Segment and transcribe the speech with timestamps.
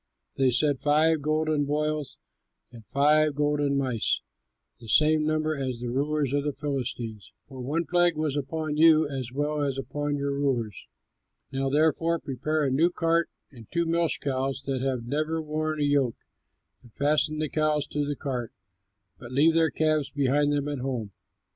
[0.35, 2.17] They said, "Five golden boils
[2.71, 4.21] and five golden mice,
[4.79, 9.07] the same number as the rulers of the Philistines; for one plague was upon you
[9.07, 10.87] as well as upon your rulers.
[11.51, 15.83] Now therefore prepare a new cart and two milch cows that have never worn a
[15.83, 16.17] yoke,
[16.81, 18.51] and fasten the cows to the cart,
[19.19, 21.11] but leave their calves behind them at home.